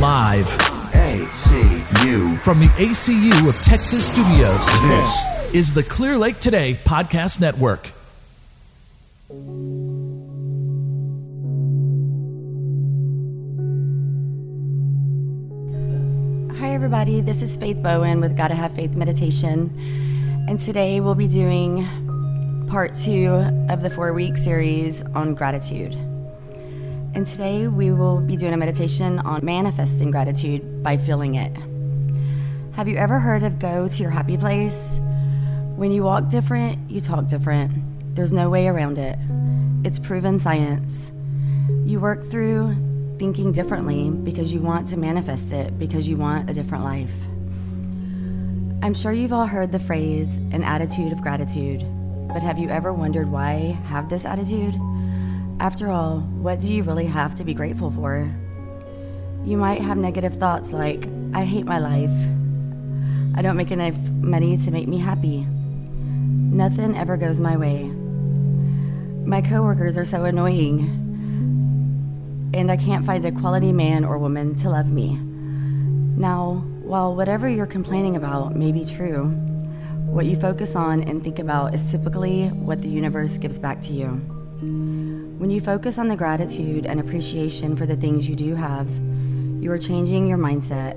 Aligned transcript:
Live 0.00 0.46
ACU. 0.92 2.38
from 2.40 2.60
the 2.60 2.68
ACU 2.76 3.48
of 3.48 3.60
Texas 3.60 4.06
Studios. 4.06 4.64
This 4.82 5.54
is 5.54 5.74
the 5.74 5.82
Clear 5.82 6.16
Lake 6.16 6.38
Today 6.38 6.74
Podcast 6.84 7.40
Network. 7.40 7.90
Hi, 16.60 16.72
everybody. 16.72 17.20
This 17.20 17.42
is 17.42 17.56
Faith 17.56 17.82
Bowen 17.82 18.20
with 18.20 18.36
Gotta 18.36 18.54
Have 18.54 18.76
Faith 18.76 18.94
Meditation. 18.94 19.74
And 20.48 20.60
today 20.60 21.00
we'll 21.00 21.16
be 21.16 21.26
doing 21.26 21.84
part 22.68 22.94
two 22.94 23.26
of 23.68 23.82
the 23.82 23.90
four 23.90 24.12
week 24.12 24.36
series 24.36 25.02
on 25.02 25.34
gratitude. 25.34 25.96
And 27.14 27.26
today 27.26 27.66
we 27.66 27.90
will 27.90 28.20
be 28.20 28.36
doing 28.36 28.52
a 28.52 28.56
meditation 28.56 29.18
on 29.18 29.44
manifesting 29.44 30.10
gratitude 30.10 30.82
by 30.82 30.96
feeling 30.96 31.34
it. 31.34 31.52
Have 32.74 32.86
you 32.86 32.96
ever 32.96 33.18
heard 33.18 33.42
of 33.42 33.58
go 33.58 33.88
to 33.88 33.96
your 34.02 34.10
happy 34.10 34.36
place? 34.36 35.00
When 35.76 35.90
you 35.90 36.02
walk 36.02 36.28
different, 36.28 36.90
you 36.90 37.00
talk 37.00 37.26
different. 37.26 37.72
There's 38.14 38.32
no 38.32 38.50
way 38.50 38.68
around 38.68 38.98
it. 38.98 39.18
It's 39.84 39.98
proven 39.98 40.38
science. 40.38 41.10
You 41.84 41.98
work 41.98 42.30
through 42.30 42.76
thinking 43.18 43.52
differently 43.52 44.10
because 44.10 44.52
you 44.52 44.60
want 44.60 44.86
to 44.88 44.96
manifest 44.96 45.52
it, 45.52 45.78
because 45.78 46.06
you 46.06 46.16
want 46.16 46.48
a 46.48 46.52
different 46.52 46.84
life. 46.84 47.10
I'm 48.82 48.94
sure 48.94 49.12
you've 49.12 49.32
all 49.32 49.46
heard 49.46 49.72
the 49.72 49.80
phrase, 49.80 50.36
an 50.52 50.62
attitude 50.62 51.12
of 51.12 51.20
gratitude, 51.20 51.84
but 52.28 52.42
have 52.42 52.58
you 52.58 52.68
ever 52.68 52.92
wondered 52.92 53.28
why 53.28 53.76
have 53.86 54.08
this 54.08 54.24
attitude? 54.24 54.74
After 55.60 55.90
all, 55.90 56.20
what 56.20 56.60
do 56.60 56.72
you 56.72 56.84
really 56.84 57.06
have 57.06 57.34
to 57.34 57.44
be 57.44 57.52
grateful 57.52 57.90
for? 57.90 58.30
You 59.44 59.56
might 59.56 59.80
have 59.80 59.96
negative 59.96 60.36
thoughts 60.36 60.70
like, 60.70 61.08
I 61.34 61.44
hate 61.44 61.66
my 61.66 61.78
life. 61.80 62.12
I 63.36 63.42
don't 63.42 63.56
make 63.56 63.72
enough 63.72 63.98
money 64.22 64.56
to 64.56 64.70
make 64.70 64.86
me 64.86 64.98
happy. 64.98 65.40
Nothing 65.40 66.96
ever 66.96 67.16
goes 67.16 67.40
my 67.40 67.56
way. 67.56 67.84
My 69.26 69.42
coworkers 69.42 69.96
are 69.96 70.04
so 70.04 70.24
annoying 70.24 71.08
and 72.54 72.70
I 72.70 72.76
can't 72.76 73.04
find 73.04 73.24
a 73.24 73.32
quality 73.32 73.72
man 73.72 74.04
or 74.04 74.16
woman 74.16 74.54
to 74.56 74.70
love 74.70 74.88
me. 74.88 75.16
Now, 75.16 76.64
while 76.82 77.16
whatever 77.16 77.48
you're 77.48 77.66
complaining 77.66 78.14
about 78.14 78.54
may 78.54 78.70
be 78.70 78.84
true, 78.84 79.26
what 80.06 80.26
you 80.26 80.36
focus 80.36 80.76
on 80.76 81.02
and 81.02 81.22
think 81.22 81.40
about 81.40 81.74
is 81.74 81.90
typically 81.90 82.46
what 82.48 82.80
the 82.80 82.88
universe 82.88 83.38
gives 83.38 83.58
back 83.58 83.80
to 83.82 83.92
you. 83.92 84.20
When 85.38 85.50
you 85.50 85.60
focus 85.60 85.98
on 85.98 86.08
the 86.08 86.16
gratitude 86.16 86.84
and 86.84 86.98
appreciation 86.98 87.76
for 87.76 87.86
the 87.86 87.94
things 87.94 88.28
you 88.28 88.34
do 88.34 88.56
have, 88.56 88.88
you 89.62 89.70
are 89.70 89.78
changing 89.78 90.26
your 90.26 90.36
mindset, 90.36 90.96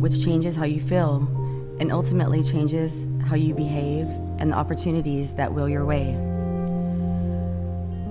which 0.00 0.24
changes 0.24 0.56
how 0.56 0.64
you 0.64 0.80
feel 0.80 1.18
and 1.78 1.92
ultimately 1.92 2.42
changes 2.42 3.06
how 3.28 3.36
you 3.36 3.54
behave 3.54 4.08
and 4.40 4.50
the 4.50 4.56
opportunities 4.56 5.34
that 5.34 5.54
will 5.54 5.68
your 5.68 5.84
way. 5.84 6.14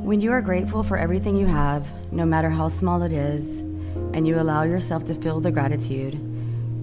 When 0.02 0.22
you 0.22 0.32
are 0.32 0.42
grateful 0.42 0.82
for 0.82 0.98
everything 0.98 1.36
you 1.36 1.46
have, 1.46 1.86
no 2.10 2.24
matter 2.24 2.50
how 2.50 2.70
small 2.70 3.04
it 3.04 3.12
is, 3.12 3.60
and 4.14 4.26
you 4.26 4.40
allow 4.40 4.64
yourself 4.64 5.04
to 5.08 5.14
feel 5.14 5.42
the 5.42 5.52
gratitude, 5.52 6.14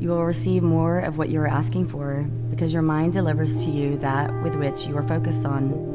you 0.01 0.11
will 0.11 0.27
receive 0.27 0.63
more 0.63 1.01
of 1.01 1.17
what 1.17 1.31
you 1.31 1.41
are 1.41 1.49
asking 1.49 1.89
for 1.89 2.25
because 2.51 2.75
your 2.75 2.83
mind 2.83 3.15
delivers 3.15 3.65
to 3.65 3.71
you 3.71 3.97
that 3.99 4.31
with 4.43 4.55
which 4.55 4.85
you 4.85 4.95
are 4.99 5.09
focused 5.09 5.47
on. 5.47 5.92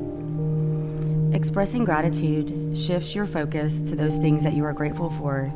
Expressing 1.33 1.83
gratitude 1.83 2.75
shifts 2.75 3.13
your 3.13 3.27
focus 3.27 3.79
to 3.81 3.95
those 3.95 4.15
things 4.15 4.43
that 4.43 4.53
you 4.53 4.63
are 4.63 4.73
grateful 4.73 5.09
for, 5.11 5.51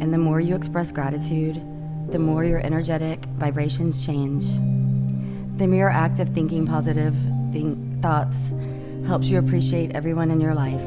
and 0.00 0.12
the 0.12 0.18
more 0.18 0.40
you 0.40 0.54
express 0.54 0.90
gratitude, 0.90 1.56
the 2.10 2.18
more 2.18 2.44
your 2.44 2.60
energetic 2.60 3.24
vibrations 3.36 4.04
change. 4.04 4.44
The 5.58 5.66
mere 5.66 5.88
act 5.88 6.20
of 6.20 6.30
thinking 6.30 6.66
positive 6.66 7.14
think- 7.52 8.02
thoughts 8.02 8.50
helps 9.06 9.28
you 9.28 9.38
appreciate 9.38 9.94
everyone 9.94 10.30
in 10.30 10.40
your 10.40 10.54
life 10.54 10.80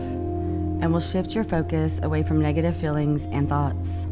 and 0.81 0.91
will 0.91 0.99
shift 0.99 1.33
your 1.33 1.43
focus 1.43 1.99
away 2.03 2.23
from 2.23 2.41
negative 2.41 2.75
feelings 2.75 3.25
and 3.31 3.47
thoughts. 3.47 4.05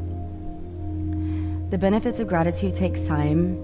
The 1.71 1.77
benefits 1.77 2.19
of 2.19 2.27
gratitude 2.27 2.73
takes 2.75 3.05
time. 3.07 3.57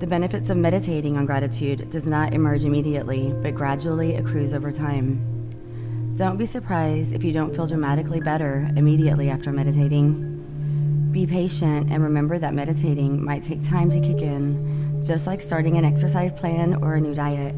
The 0.00 0.06
benefits 0.06 0.48
of 0.48 0.56
meditating 0.56 1.18
on 1.18 1.26
gratitude 1.26 1.90
does 1.90 2.06
not 2.06 2.32
emerge 2.32 2.64
immediately, 2.64 3.34
but 3.42 3.54
gradually 3.54 4.16
accrues 4.16 4.54
over 4.54 4.72
time. 4.72 6.16
Don't 6.16 6.38
be 6.38 6.46
surprised 6.46 7.12
if 7.12 7.22
you 7.22 7.34
don't 7.34 7.54
feel 7.54 7.66
dramatically 7.66 8.18
better 8.18 8.66
immediately 8.76 9.28
after 9.28 9.52
meditating. 9.52 11.10
Be 11.12 11.26
patient 11.26 11.92
and 11.92 12.02
remember 12.02 12.38
that 12.38 12.54
meditating 12.54 13.22
might 13.22 13.42
take 13.42 13.62
time 13.62 13.90
to 13.90 14.00
kick 14.00 14.22
in, 14.22 15.04
just 15.04 15.26
like 15.26 15.42
starting 15.42 15.76
an 15.76 15.84
exercise 15.84 16.32
plan 16.32 16.82
or 16.82 16.94
a 16.94 17.00
new 17.00 17.14
diet. 17.14 17.54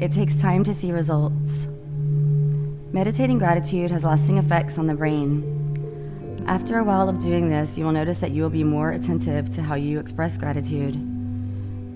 It 0.00 0.10
takes 0.10 0.40
time 0.40 0.64
to 0.64 0.74
see 0.74 0.90
results. 0.90 1.68
Meditating 2.92 3.38
gratitude 3.38 3.92
has 3.92 4.02
lasting 4.02 4.38
effects 4.38 4.78
on 4.78 4.88
the 4.88 4.94
brain. 4.94 6.44
After 6.48 6.80
a 6.80 6.84
while 6.84 7.08
of 7.08 7.20
doing 7.20 7.48
this, 7.48 7.78
you 7.78 7.84
will 7.84 7.92
notice 7.92 8.18
that 8.18 8.32
you 8.32 8.42
will 8.42 8.50
be 8.50 8.64
more 8.64 8.90
attentive 8.90 9.48
to 9.52 9.62
how 9.62 9.76
you 9.76 10.00
express 10.00 10.36
gratitude. 10.36 11.15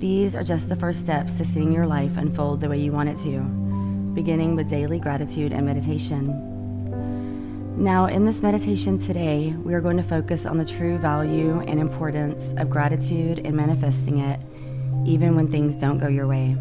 These 0.00 0.34
are 0.34 0.42
just 0.42 0.70
the 0.70 0.76
first 0.76 1.00
steps 1.00 1.34
to 1.34 1.44
seeing 1.44 1.70
your 1.70 1.86
life 1.86 2.16
unfold 2.16 2.62
the 2.62 2.70
way 2.70 2.78
you 2.78 2.90
want 2.90 3.10
it 3.10 3.18
to, 3.18 3.40
beginning 4.14 4.56
with 4.56 4.70
daily 4.70 4.98
gratitude 4.98 5.52
and 5.52 5.66
meditation. 5.66 6.46
Now, 7.76 8.06
in 8.06 8.24
this 8.24 8.40
meditation 8.40 8.96
today, 8.96 9.54
we 9.62 9.74
are 9.74 9.82
going 9.82 9.98
to 9.98 10.02
focus 10.02 10.46
on 10.46 10.56
the 10.56 10.64
true 10.64 10.96
value 10.96 11.60
and 11.60 11.78
importance 11.78 12.54
of 12.56 12.70
gratitude 12.70 13.40
and 13.40 13.54
manifesting 13.54 14.20
it, 14.20 14.40
even 15.04 15.36
when 15.36 15.46
things 15.46 15.76
don't 15.76 15.98
go 15.98 16.08
your 16.08 16.26
way. 16.26 16.56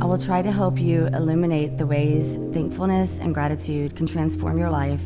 I 0.00 0.06
will 0.06 0.16
try 0.16 0.40
to 0.40 0.50
help 0.50 0.78
you 0.78 1.08
illuminate 1.08 1.76
the 1.76 1.86
ways 1.86 2.38
thankfulness 2.54 3.18
and 3.18 3.34
gratitude 3.34 3.94
can 3.94 4.06
transform 4.06 4.56
your 4.56 4.70
life 4.70 5.02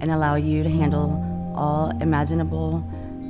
and 0.00 0.10
allow 0.10 0.34
you 0.34 0.62
to 0.64 0.68
handle 0.68 1.54
all 1.56 1.98
imaginable 2.02 2.86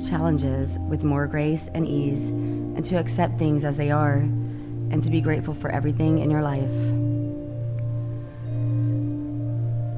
challenges 0.07 0.77
with 0.79 1.03
more 1.03 1.27
grace 1.27 1.69
and 1.73 1.87
ease, 1.87 2.29
and 2.29 2.83
to 2.85 2.95
accept 2.95 3.37
things 3.37 3.63
as 3.65 3.77
they 3.77 3.91
are, 3.91 4.17
and 4.17 5.03
to 5.03 5.09
be 5.09 5.21
grateful 5.21 5.53
for 5.53 5.69
everything 5.69 6.19
in 6.19 6.31
your 6.31 6.41
life. 6.41 6.69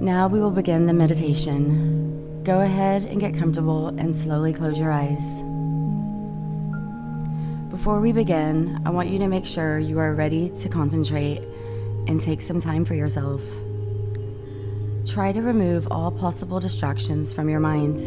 Now 0.02 0.28
we 0.28 0.40
will 0.40 0.52
begin 0.52 0.88
the 0.88 0.94
meditation. 0.94 2.44
Go 2.44 2.62
ahead 2.62 3.04
and 3.04 3.20
get 3.20 3.38
comfortable 3.38 3.90
and 3.90 4.16
slowly 4.16 4.52
close 4.52 4.80
your 4.80 4.92
eyes. 4.92 5.42
Before 7.70 8.00
we 8.00 8.12
begin, 8.12 8.82
I 8.86 8.90
want 8.90 9.10
you 9.10 9.20
to 9.20 9.28
make 9.28 9.46
sure 9.46 9.78
you 9.78 10.00
are 10.00 10.14
ready 10.14 10.50
to 10.58 10.70
concentrate 10.70 11.44
and 12.08 12.20
take 12.20 12.42
some 12.42 12.60
time 12.60 12.84
for 12.84 12.96
yourself. 12.96 13.42
Try 15.06 15.32
to 15.32 15.42
remove 15.42 15.88
all 15.92 16.12
possible 16.12 16.60
distractions 16.60 17.32
from 17.32 17.48
your 17.50 17.60
mind. 17.60 18.00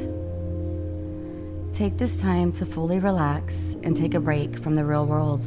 Take 1.74 1.98
this 1.98 2.20
time 2.20 2.52
to 2.52 2.64
fully 2.64 3.00
relax 3.00 3.74
and 3.82 3.96
take 3.96 4.14
a 4.14 4.20
break 4.20 4.56
from 4.60 4.76
the 4.76 4.84
real 4.84 5.06
world. 5.06 5.42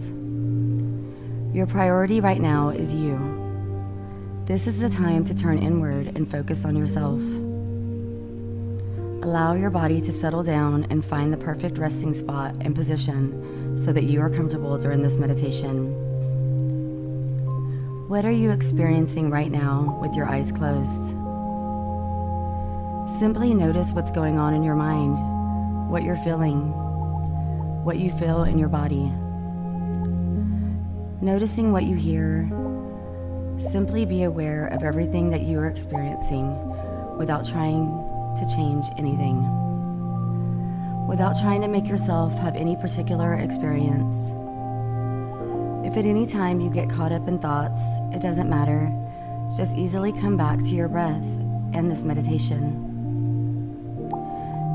Your 1.56 1.66
priority 1.66 2.20
right 2.20 2.42
now 2.42 2.68
is 2.68 2.94
you. 2.94 4.44
This 4.44 4.68
is 4.68 4.82
the 4.82 4.90
time 4.90 5.24
to 5.24 5.34
turn 5.34 5.58
inward 5.58 6.08
and 6.18 6.30
focus 6.30 6.66
on 6.66 6.76
yourself. 6.76 7.22
Allow 9.24 9.54
your 9.54 9.70
body 9.70 10.02
to 10.02 10.12
settle 10.12 10.44
down 10.44 10.86
and 10.90 11.06
find 11.06 11.32
the 11.32 11.38
perfect 11.38 11.78
resting 11.78 12.14
spot 12.14 12.58
and 12.60 12.76
position 12.76 13.82
so 13.86 13.94
that 13.94 14.04
you 14.04 14.20
are 14.20 14.30
comfortable 14.30 14.78
during 14.78 15.02
this 15.02 15.18
meditation. 15.18 15.94
What 18.10 18.26
are 18.26 18.32
you 18.32 18.52
experiencing 18.52 19.30
right 19.30 19.50
now 19.50 19.98
with 20.02 20.14
your 20.14 20.26
eyes 20.26 20.52
closed? 20.52 21.16
Simply 23.18 23.54
notice 23.54 23.94
what's 23.94 24.12
going 24.12 24.38
on 24.38 24.54
in 24.54 24.62
your 24.62 24.76
mind, 24.76 25.37
what 25.88 26.04
you're 26.04 26.18
feeling, 26.18 26.72
what 27.84 27.98
you 27.98 28.12
feel 28.12 28.44
in 28.44 28.60
your 28.60 28.70
body. 28.70 29.12
Noticing 31.22 31.72
what 31.72 31.84
you 31.84 31.96
hear, 31.96 32.48
simply 33.72 34.06
be 34.06 34.24
aware 34.24 34.68
of 34.68 34.84
everything 34.84 35.30
that 35.30 35.42
you 35.42 35.58
are 35.60 35.68
experiencing 35.68 36.48
without 37.18 37.48
trying 37.48 37.88
to 38.38 38.46
change 38.56 38.86
anything. 38.98 39.42
Without 41.08 41.40
trying 41.40 41.62
to 41.62 41.68
make 41.68 41.88
yourself 41.88 42.34
have 42.40 42.56
any 42.56 42.76
particular 42.76 43.36
experience. 43.36 44.16
If 45.88 45.96
at 45.96 46.06
any 46.06 46.28
time 46.28 46.60
you 46.60 46.70
get 46.70 46.90
caught 46.90 47.14
up 47.14 47.30
in 47.30 47.40
thoughts, 47.40 47.82
it 48.12 48.22
doesn't 48.22 48.50
matter. 48.50 48.92
Just 49.56 49.78
easily 49.78 50.12
come 50.12 50.36
back 50.36 50.60
to 50.60 50.70
your 50.70 50.90
breath 50.90 51.24
and 51.74 51.90
this 51.90 52.04
meditation. 52.04 52.87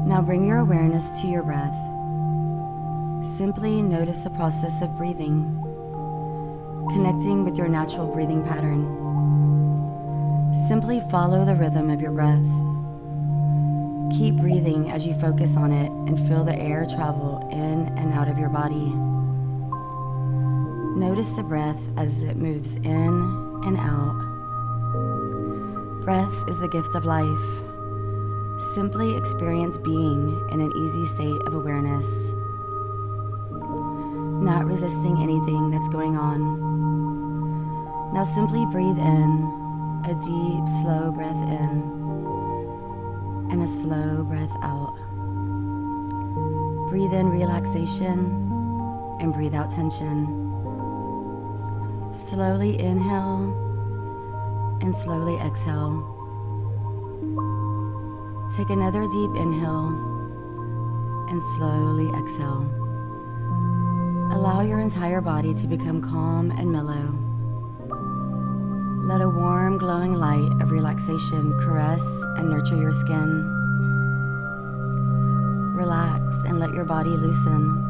Now 0.06 0.20
bring 0.20 0.46
your 0.46 0.58
awareness 0.58 1.20
to 1.20 1.26
your 1.28 1.42
breath. 1.42 1.76
Simply 3.36 3.82
notice 3.82 4.18
the 4.20 4.30
process 4.30 4.82
of 4.82 4.96
breathing, 4.96 5.44
connecting 6.90 7.44
with 7.44 7.56
your 7.56 7.68
natural 7.68 8.12
breathing 8.12 8.42
pattern. 8.42 8.82
Simply 10.66 11.00
follow 11.10 11.44
the 11.44 11.54
rhythm 11.54 11.88
of 11.88 12.00
your 12.00 12.10
breath. 12.10 12.42
Keep 14.18 14.36
breathing 14.36 14.90
as 14.90 15.06
you 15.06 15.14
focus 15.20 15.56
on 15.56 15.72
it 15.72 15.90
and 15.90 16.18
feel 16.28 16.44
the 16.44 16.58
air 16.58 16.84
travel 16.84 17.48
in 17.52 17.86
and 17.96 18.12
out 18.12 18.28
of 18.28 18.38
your 18.38 18.50
body. 18.50 18.92
Notice 20.98 21.28
the 21.30 21.42
breath 21.42 21.80
as 21.96 22.22
it 22.22 22.36
moves 22.36 22.74
in 22.74 23.62
and 23.64 23.78
out. 23.78 24.18
Breath 26.02 26.48
is 26.48 26.58
the 26.58 26.68
gift 26.68 26.94
of 26.94 27.04
life. 27.04 27.71
Simply 28.70 29.16
experience 29.16 29.76
being 29.76 30.48
in 30.50 30.60
an 30.60 30.72
easy 30.76 31.04
state 31.04 31.42
of 31.46 31.52
awareness, 31.52 32.06
not 34.40 34.64
resisting 34.64 35.20
anything 35.20 35.70
that's 35.70 35.88
going 35.90 36.16
on. 36.16 38.12
Now 38.14 38.24
simply 38.24 38.64
breathe 38.66 38.98
in 38.98 40.02
a 40.04 40.14
deep, 40.14 40.68
slow 40.80 41.12
breath 41.12 41.36
in 41.36 41.82
and 43.50 43.62
a 43.62 43.66
slow 43.66 44.22
breath 44.24 44.56
out. 44.62 44.96
Breathe 46.88 47.12
in 47.12 47.28
relaxation 47.28 48.18
and 49.20 49.34
breathe 49.34 49.54
out 49.54 49.70
tension. 49.70 50.26
Slowly 52.26 52.78
inhale 52.78 53.52
and 54.80 54.94
slowly 54.94 55.36
exhale. 55.46 56.08
Take 58.56 58.68
another 58.68 59.06
deep 59.06 59.34
inhale 59.34 59.88
and 61.30 61.42
slowly 61.56 62.08
exhale. 62.10 62.68
Allow 64.30 64.60
your 64.60 64.80
entire 64.80 65.22
body 65.22 65.54
to 65.54 65.66
become 65.66 66.02
calm 66.02 66.50
and 66.50 66.70
mellow. 66.70 67.14
Let 69.08 69.22
a 69.22 69.28
warm, 69.28 69.78
glowing 69.78 70.12
light 70.12 70.52
of 70.60 70.70
relaxation 70.70 71.58
caress 71.60 72.04
and 72.36 72.50
nurture 72.50 72.76
your 72.76 72.92
skin. 72.92 73.48
Relax 75.74 76.44
and 76.44 76.60
let 76.60 76.74
your 76.74 76.84
body 76.84 77.08
loosen. 77.08 77.88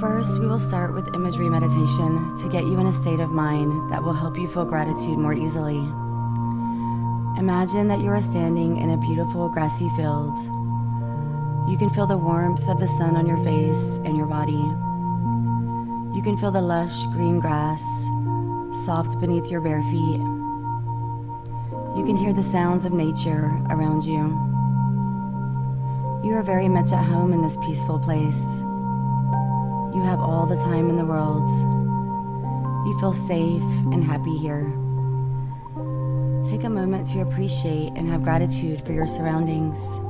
First, 0.00 0.40
we 0.40 0.46
will 0.46 0.58
start 0.58 0.94
with 0.94 1.14
imagery 1.14 1.50
meditation 1.50 2.34
to 2.38 2.48
get 2.48 2.64
you 2.64 2.80
in 2.80 2.86
a 2.86 2.92
state 2.94 3.20
of 3.20 3.28
mind 3.28 3.92
that 3.92 4.02
will 4.02 4.14
help 4.14 4.38
you 4.38 4.48
feel 4.48 4.64
gratitude 4.64 5.18
more 5.18 5.34
easily. 5.34 5.86
Imagine 7.38 7.86
that 7.88 8.00
you 8.00 8.08
are 8.08 8.20
standing 8.20 8.78
in 8.78 8.90
a 8.90 8.96
beautiful 8.96 9.50
grassy 9.50 9.90
field. 9.90 10.34
You 11.68 11.76
can 11.76 11.90
feel 11.90 12.06
the 12.06 12.16
warmth 12.16 12.66
of 12.66 12.80
the 12.80 12.86
sun 12.86 13.14
on 13.14 13.26
your 13.26 13.36
face 13.44 13.98
and 14.06 14.16
your 14.16 14.24
body. 14.24 14.52
You 16.16 16.22
can 16.22 16.38
feel 16.38 16.50
the 16.50 16.62
lush 16.62 17.04
green 17.12 17.38
grass 17.38 17.82
soft 18.86 19.20
beneath 19.20 19.50
your 19.50 19.60
bare 19.60 19.82
feet. 19.82 20.20
You 21.94 22.04
can 22.06 22.16
hear 22.16 22.32
the 22.32 22.42
sounds 22.42 22.86
of 22.86 22.94
nature 22.94 23.50
around 23.68 24.04
you. 24.04 24.32
You 26.26 26.34
are 26.36 26.42
very 26.42 26.68
much 26.68 26.90
at 26.92 27.04
home 27.04 27.34
in 27.34 27.42
this 27.42 27.58
peaceful 27.58 27.98
place. 27.98 28.40
You 29.94 30.02
have 30.04 30.20
all 30.20 30.46
the 30.46 30.56
time 30.56 30.88
in 30.88 30.96
the 30.96 31.04
world. 31.04 31.46
You 32.86 32.98
feel 32.98 33.12
safe 33.12 33.62
and 33.92 34.02
happy 34.02 34.38
here. 34.38 34.85
Take 36.48 36.62
a 36.62 36.70
moment 36.70 37.08
to 37.08 37.22
appreciate 37.22 37.92
and 37.96 38.08
have 38.08 38.22
gratitude 38.22 38.80
for 38.86 38.92
your 38.92 39.08
surroundings. 39.08 40.05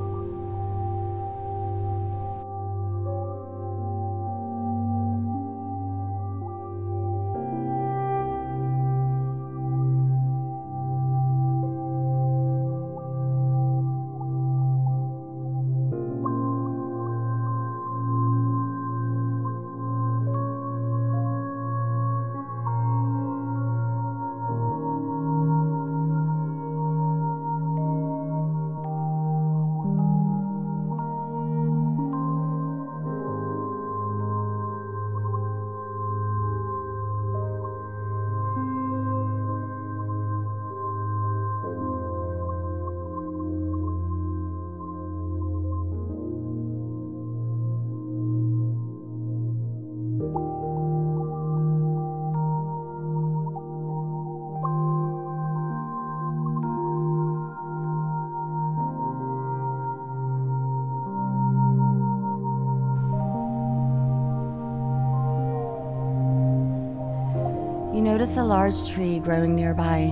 A 68.37 68.43
large 68.43 68.89
tree 68.89 69.19
growing 69.19 69.55
nearby. 69.55 70.05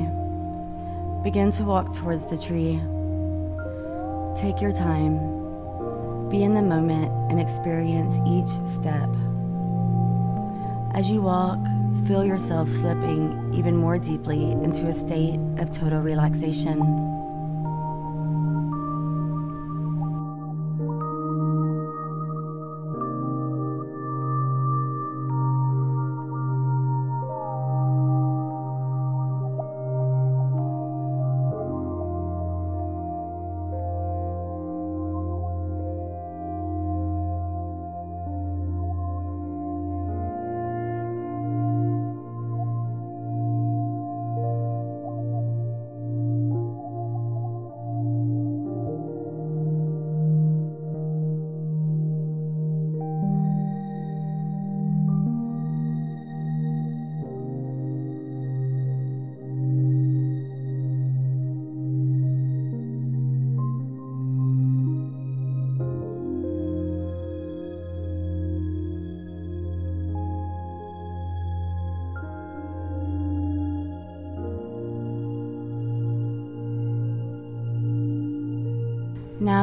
Begin 1.23 1.51
to 1.51 1.63
walk 1.63 1.95
towards 1.95 2.25
the 2.25 2.37
tree. 2.37 2.79
Take 4.39 4.61
your 4.61 4.71
time. 4.71 5.17
Be 6.29 6.43
in 6.43 6.53
the 6.53 6.61
moment 6.61 7.11
and 7.29 7.39
experience 7.39 8.19
each 8.25 8.49
step. 8.67 9.09
As 10.95 11.09
you 11.09 11.21
walk, 11.21 11.59
feel 12.07 12.25
yourself 12.25 12.69
slipping 12.69 13.53
even 13.53 13.75
more 13.75 13.97
deeply 13.97 14.51
into 14.51 14.87
a 14.87 14.93
state 14.93 15.39
of 15.57 15.69
total 15.71 15.99
relaxation. 15.99 17.04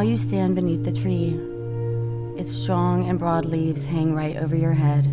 Now 0.02 0.08
you 0.08 0.16
stand 0.16 0.56
beneath 0.56 0.82
the 0.82 0.90
tree. 0.90 1.38
Its 2.36 2.50
strong 2.50 3.08
and 3.08 3.20
broad 3.20 3.44
leaves 3.44 3.86
hang 3.86 4.12
right 4.12 4.36
over 4.36 4.56
your 4.56 4.72
head. 4.72 5.06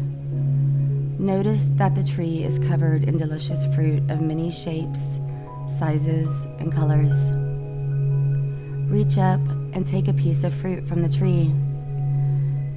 Notice 1.19 1.67
that 1.75 1.93
the 1.93 2.03
tree 2.03 2.43
is 2.43 2.57
covered 2.57 3.03
in 3.03 3.15
delicious 3.15 3.67
fruit 3.75 4.01
of 4.09 4.19
many 4.19 4.51
shapes, 4.51 5.19
sizes, 5.77 6.31
and 6.57 6.73
colors. 6.73 7.13
Reach 8.91 9.19
up 9.19 9.39
and 9.73 9.85
take 9.85 10.07
a 10.07 10.13
piece 10.13 10.43
of 10.43 10.55
fruit 10.55 10.87
from 10.87 11.03
the 11.03 11.15
tree. 11.15 11.53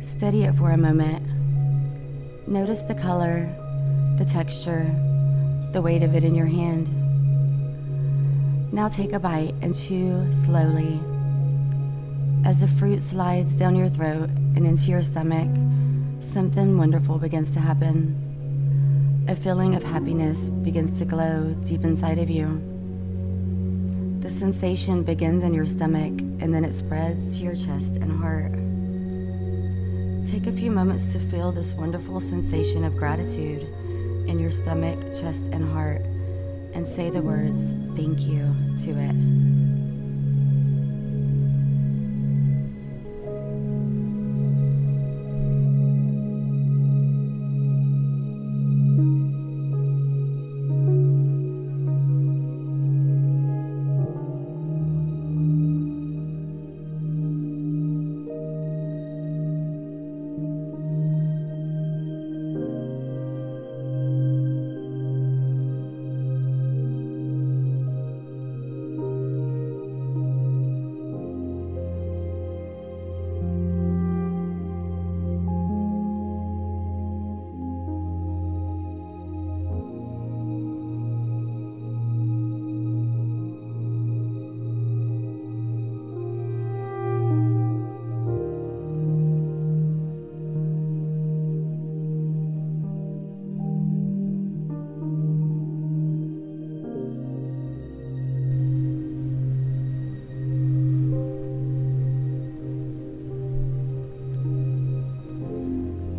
Steady 0.02 0.44
it 0.44 0.54
for 0.56 0.72
a 0.72 0.76
moment. 0.76 1.26
Notice 2.46 2.82
the 2.82 2.94
color, 2.94 3.48
the 4.18 4.26
texture, 4.26 4.84
the 5.72 5.80
weight 5.80 6.02
of 6.02 6.14
it 6.14 6.24
in 6.24 6.34
your 6.34 6.44
hand. 6.44 6.90
Now 8.70 8.88
take 8.88 9.14
a 9.14 9.18
bite 9.18 9.54
and 9.62 9.74
chew 9.74 10.30
slowly. 10.44 11.00
As 12.52 12.60
the 12.60 12.68
fruit 12.68 13.00
slides 13.00 13.54
down 13.54 13.74
your 13.74 13.88
throat 13.88 14.28
and 14.28 14.66
into 14.66 14.90
your 14.90 15.02
stomach, 15.02 15.48
something 16.20 16.76
wonderful 16.76 17.16
begins 17.16 17.50
to 17.52 17.60
happen. 17.60 19.24
A 19.26 19.34
feeling 19.34 19.74
of 19.74 19.82
happiness 19.82 20.50
begins 20.50 20.98
to 20.98 21.06
glow 21.06 21.56
deep 21.64 21.82
inside 21.82 22.18
of 22.18 22.28
you. 22.28 22.60
The 24.20 24.28
sensation 24.28 25.02
begins 25.02 25.44
in 25.44 25.54
your 25.54 25.64
stomach 25.64 26.12
and 26.42 26.54
then 26.54 26.62
it 26.62 26.74
spreads 26.74 27.38
to 27.38 27.42
your 27.42 27.54
chest 27.54 27.96
and 27.96 28.12
heart. 28.12 28.52
Take 30.30 30.46
a 30.46 30.52
few 30.52 30.70
moments 30.70 31.10
to 31.14 31.18
feel 31.18 31.52
this 31.52 31.72
wonderful 31.72 32.20
sensation 32.20 32.84
of 32.84 32.98
gratitude 32.98 33.62
in 34.28 34.38
your 34.38 34.50
stomach, 34.50 35.00
chest, 35.14 35.48
and 35.52 35.72
heart 35.72 36.02
and 36.74 36.86
say 36.86 37.08
the 37.08 37.22
words 37.22 37.72
thank 37.96 38.20
you 38.20 38.54
to 38.84 38.90
it. 38.90 39.41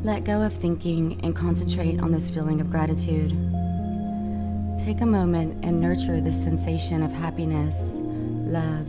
Let 0.04 0.26
go 0.26 0.42
of 0.42 0.52
thinking 0.52 1.22
and 1.24 1.34
concentrate 1.34 2.02
on 2.02 2.12
this 2.12 2.30
feeling 2.30 2.60
of 2.60 2.70
gratitude. 2.70 3.32
Take 4.78 5.00
a 5.00 5.06
moment 5.06 5.64
and 5.64 5.80
nurture 5.80 6.20
this 6.20 6.36
sensation 6.36 7.02
of 7.04 7.14
happiness, 7.14 7.94
love, 8.44 8.88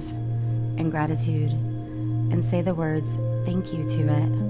and 0.77 0.91
gratitude, 0.91 1.53
and 1.53 2.45
say 2.45 2.63
the 2.63 2.75
words 2.75 3.17
thank 3.47 3.73
you 3.73 3.89
to 3.91 4.09
it. 4.09 4.44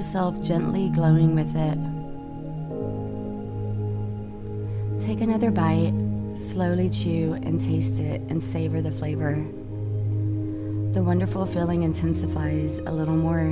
Gently 0.00 0.88
glowing 0.88 1.34
with 1.34 1.54
it. 1.54 1.76
Take 4.98 5.20
another 5.20 5.50
bite, 5.50 5.92
slowly 6.34 6.88
chew 6.88 7.34
and 7.42 7.60
taste 7.60 8.00
it 8.00 8.22
and 8.30 8.42
savor 8.42 8.80
the 8.80 8.90
flavor. 8.90 9.34
The 10.94 11.02
wonderful 11.02 11.44
feeling 11.44 11.82
intensifies 11.82 12.78
a 12.78 12.90
little 12.90 13.14
more. 13.14 13.44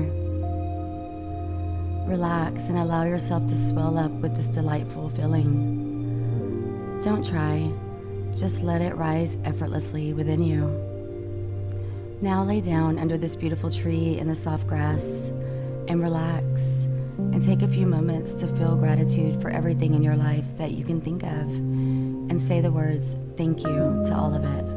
Relax 2.08 2.68
and 2.68 2.78
allow 2.78 3.04
yourself 3.04 3.46
to 3.48 3.68
swell 3.68 3.98
up 3.98 4.10
with 4.10 4.34
this 4.34 4.46
delightful 4.46 5.10
feeling. 5.10 7.00
Don't 7.02 7.24
try, 7.24 7.70
just 8.34 8.62
let 8.62 8.80
it 8.80 8.96
rise 8.96 9.36
effortlessly 9.44 10.14
within 10.14 10.42
you. 10.42 10.66
Now 12.22 12.42
lay 12.42 12.62
down 12.62 12.98
under 12.98 13.18
this 13.18 13.36
beautiful 13.36 13.70
tree 13.70 14.18
in 14.18 14.28
the 14.28 14.34
soft 14.34 14.66
grass 14.66 15.30
and 15.88 16.02
relax 16.02 16.62
and 17.16 17.42
take 17.42 17.62
a 17.62 17.68
few 17.68 17.86
moments 17.86 18.32
to 18.34 18.46
feel 18.56 18.76
gratitude 18.76 19.40
for 19.40 19.50
everything 19.50 19.94
in 19.94 20.02
your 20.02 20.16
life 20.16 20.56
that 20.56 20.72
you 20.72 20.84
can 20.84 21.00
think 21.00 21.22
of 21.22 21.30
and 21.30 22.40
say 22.40 22.60
the 22.60 22.70
words 22.70 23.16
thank 23.36 23.60
you 23.60 24.02
to 24.06 24.14
all 24.14 24.34
of 24.34 24.44
it. 24.44 24.67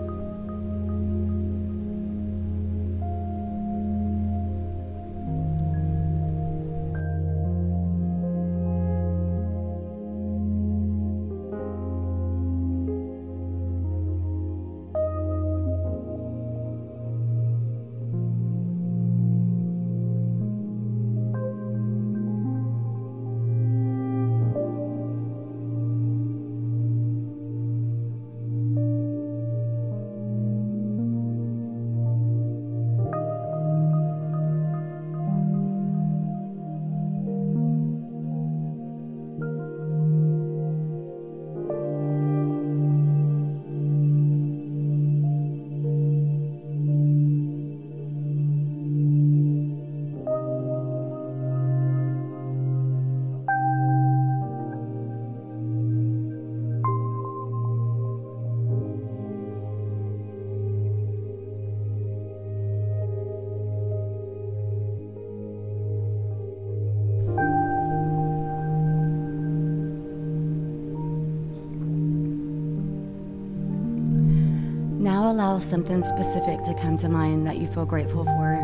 Allow 75.31 75.59
something 75.59 76.03
specific 76.03 76.61
to 76.63 76.73
come 76.73 76.97
to 76.97 77.07
mind 77.07 77.47
that 77.47 77.57
you 77.57 77.65
feel 77.65 77.85
grateful 77.85 78.25
for. 78.25 78.59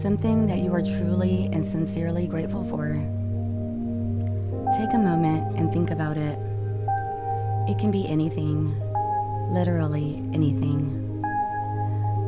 Something 0.00 0.46
that 0.46 0.58
you 0.58 0.72
are 0.72 0.80
truly 0.80 1.50
and 1.52 1.66
sincerely 1.66 2.28
grateful 2.28 2.64
for. 2.70 2.92
Take 4.78 4.94
a 4.94 4.98
moment 4.98 5.58
and 5.58 5.72
think 5.72 5.90
about 5.90 6.16
it. 6.16 6.38
It 7.68 7.76
can 7.80 7.90
be 7.90 8.06
anything, 8.06 8.78
literally 9.52 10.22
anything. 10.32 11.24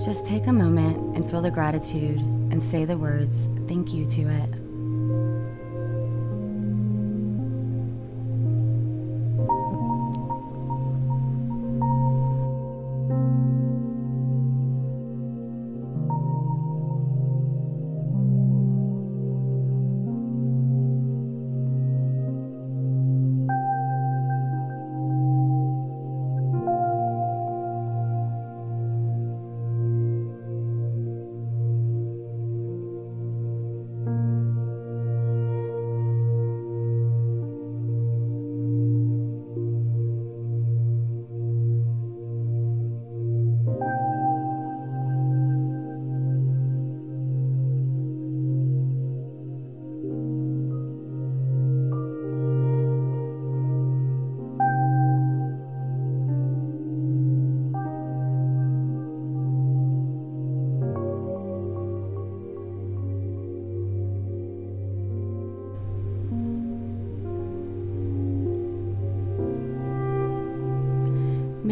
Just 0.04 0.26
take 0.26 0.48
a 0.48 0.52
moment 0.52 1.16
and 1.16 1.30
feel 1.30 1.40
the 1.40 1.52
gratitude 1.52 2.18
and 2.18 2.60
say 2.60 2.84
the 2.84 2.98
words 2.98 3.48
thank 3.68 3.94
you 3.94 4.06
to 4.08 4.22
it. 4.22 4.63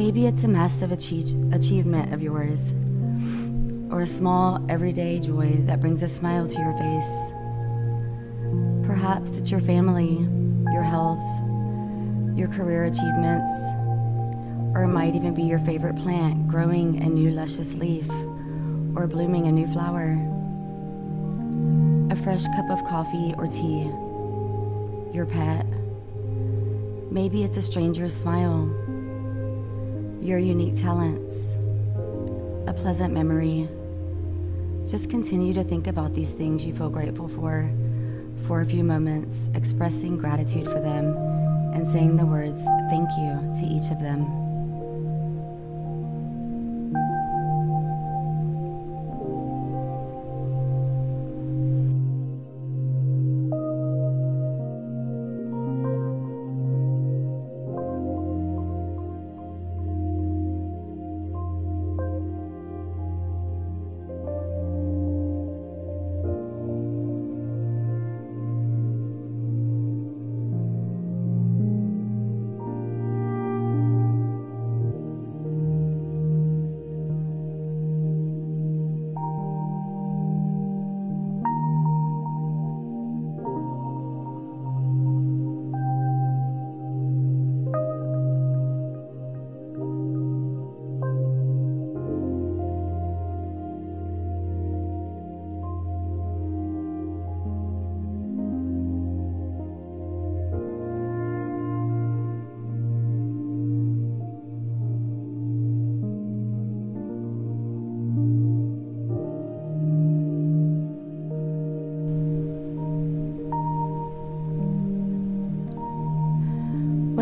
Maybe 0.05 0.27
it's 0.27 0.43
a 0.43 0.49
massive 0.49 0.91
achie- 0.91 1.55
achievement 1.55 2.13
of 2.13 2.21
yours, 2.21 2.59
or 3.89 4.01
a 4.01 4.07
small 4.07 4.61
everyday 4.69 5.21
joy 5.21 5.53
that 5.67 5.81
brings 5.81 6.03
a 6.03 6.09
smile 6.09 6.49
to 6.49 6.59
your 6.59 6.73
face. 6.73 7.13
Perhaps 8.85 9.39
it's 9.39 9.53
your 9.53 9.61
family, 9.61 10.29
your 10.73 10.83
health, 10.83 11.23
your 12.37 12.49
career 12.49 12.83
achievements, 12.87 13.49
or 14.75 14.83
it 14.83 14.89
might 14.89 15.15
even 15.15 15.35
be 15.35 15.45
your 15.45 15.61
favorite 15.61 15.95
plant 15.95 16.49
growing 16.49 17.01
a 17.01 17.09
new 17.09 17.31
luscious 17.31 17.73
leaf 17.75 18.11
or 18.97 19.07
blooming 19.07 19.47
a 19.47 19.53
new 19.53 19.69
flower. 19.69 20.19
A 22.11 22.17
fresh 22.25 22.45
cup 22.57 22.69
of 22.71 22.83
coffee 22.89 23.35
or 23.39 23.47
tea, 23.47 23.83
your 25.17 25.27
pet. 25.27 25.65
Maybe 27.13 27.45
it's 27.45 27.57
a 27.57 27.63
stranger's 27.63 28.17
smile, 28.17 28.69
your 30.23 30.39
unique 30.39 30.81
talents, 30.81 31.35
a 32.69 32.73
pleasant 32.73 33.13
memory. 33.13 33.69
Just 34.89 35.11
continue 35.11 35.53
to 35.53 35.65
think 35.65 35.89
about 35.89 36.15
these 36.15 36.31
things 36.31 36.65
you 36.65 36.75
feel 36.75 36.91
grateful 36.91 37.29
for 37.29 37.69
for 38.47 38.61
a 38.61 38.67
few 38.67 38.83
moments, 38.83 39.49
expressing 39.55 40.17
gratitude 40.17 40.65
for 40.65 40.81
them 40.81 41.17
and 41.75 41.91
saying 41.91 42.17
the 42.17 42.27
words 42.27 42.65
thank 42.91 43.09
you 43.19 43.53
to 43.61 43.67
each 43.67 43.91
of 43.91 44.01
them. 44.01 44.42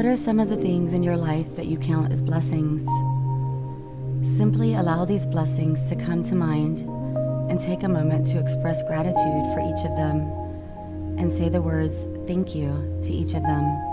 What 0.01 0.09
are 0.09 0.17
some 0.17 0.41
of 0.41 0.49
the 0.49 0.57
things 0.57 0.95
in 0.95 1.03
your 1.03 1.19
life 1.19 1.57
that 1.57 1.67
you 1.67 1.77
count 1.77 2.11
as 2.11 2.23
blessings? 2.23 2.81
Simply 4.27 4.73
allow 4.73 5.05
these 5.05 5.27
blessings 5.27 5.91
to 5.91 5.95
come 5.95 6.23
to 6.23 6.35
mind 6.35 6.81
and 7.51 7.61
take 7.61 7.83
a 7.83 7.89
moment 7.89 8.27
to 8.29 8.39
express 8.39 8.83
gratitude 8.85 9.45
for 9.53 9.61
each 9.61 9.85
of 9.85 9.95
them 9.97 10.21
and 11.19 11.31
say 11.31 11.51
the 11.51 11.61
words 11.61 12.07
thank 12.27 12.55
you 12.55 12.99
to 13.03 13.13
each 13.13 13.35
of 13.35 13.43
them. 13.43 13.90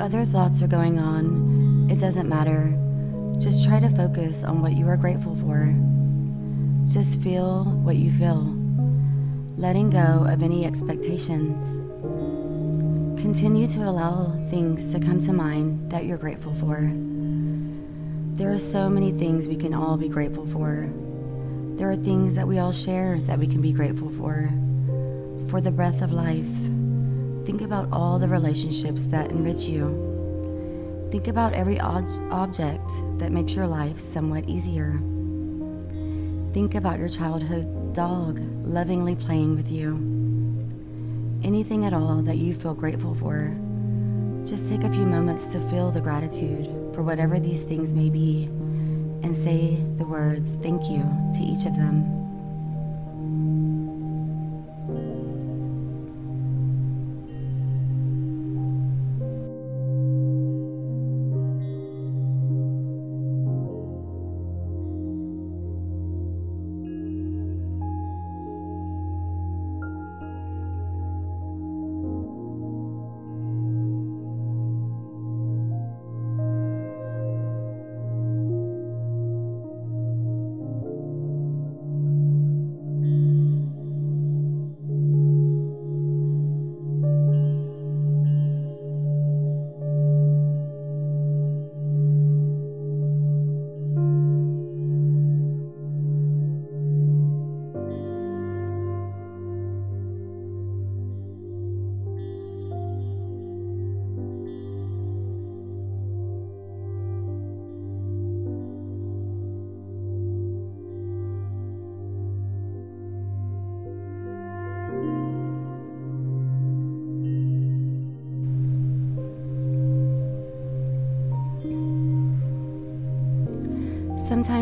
If 0.00 0.06
other 0.06 0.24
thoughts 0.24 0.62
are 0.62 0.66
going 0.66 0.98
on, 0.98 1.90
it 1.90 1.98
doesn't 1.98 2.26
matter. 2.26 2.74
Just 3.38 3.66
try 3.66 3.78
to 3.80 3.90
focus 3.90 4.44
on 4.44 4.62
what 4.62 4.72
you 4.72 4.88
are 4.88 4.96
grateful 4.96 5.36
for. 5.36 5.74
Just 6.90 7.20
feel 7.20 7.64
what 7.64 7.96
you 7.96 8.10
feel, 8.10 8.44
letting 9.58 9.90
go 9.90 10.26
of 10.26 10.42
any 10.42 10.64
expectations. 10.64 11.76
Continue 13.20 13.66
to 13.66 13.80
allow 13.80 14.30
things 14.48 14.90
to 14.90 15.00
come 15.00 15.20
to 15.20 15.34
mind 15.34 15.92
that 15.92 16.06
you're 16.06 16.16
grateful 16.16 16.54
for. 16.54 16.90
There 18.38 18.50
are 18.50 18.58
so 18.58 18.88
many 18.88 19.12
things 19.12 19.48
we 19.48 19.56
can 19.56 19.74
all 19.74 19.98
be 19.98 20.08
grateful 20.08 20.46
for. 20.46 20.88
There 21.76 21.90
are 21.90 21.96
things 21.96 22.36
that 22.36 22.48
we 22.48 22.58
all 22.58 22.72
share 22.72 23.20
that 23.26 23.38
we 23.38 23.46
can 23.46 23.60
be 23.60 23.72
grateful 23.72 24.08
for. 24.08 24.48
For 25.50 25.60
the 25.60 25.70
breath 25.70 26.00
of 26.00 26.10
life. 26.10 26.69
Think 27.44 27.62
about 27.62 27.88
all 27.92 28.18
the 28.18 28.28
relationships 28.28 29.02
that 29.04 29.30
enrich 29.30 29.64
you. 29.64 31.08
Think 31.10 31.26
about 31.26 31.54
every 31.54 31.80
ob- 31.80 32.32
object 32.32 32.88
that 33.18 33.32
makes 33.32 33.54
your 33.54 33.66
life 33.66 33.98
somewhat 33.98 34.48
easier. 34.48 35.00
Think 36.52 36.74
about 36.74 36.98
your 36.98 37.08
childhood 37.08 37.94
dog 37.94 38.40
lovingly 38.64 39.16
playing 39.16 39.56
with 39.56 39.70
you. 39.70 39.96
Anything 41.42 41.84
at 41.84 41.92
all 41.92 42.22
that 42.22 42.36
you 42.36 42.54
feel 42.54 42.74
grateful 42.74 43.14
for. 43.14 43.56
Just 44.44 44.68
take 44.68 44.84
a 44.84 44.92
few 44.92 45.06
moments 45.06 45.46
to 45.46 45.60
feel 45.68 45.90
the 45.90 46.00
gratitude 46.00 46.66
for 46.94 47.02
whatever 47.02 47.38
these 47.38 47.62
things 47.62 47.92
may 47.94 48.10
be 48.10 48.44
and 49.22 49.34
say 49.34 49.76
the 49.96 50.04
words 50.04 50.52
thank 50.62 50.88
you 50.88 51.02
to 51.34 51.42
each 51.42 51.66
of 51.66 51.76
them. 51.76 52.19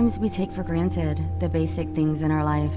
Sometimes 0.09 0.23
we 0.23 0.31
take 0.31 0.53
for 0.53 0.63
granted 0.63 1.23
the 1.39 1.51
basic 1.51 1.87
things 1.91 2.23
in 2.23 2.31
our 2.31 2.43
life. 2.43 2.73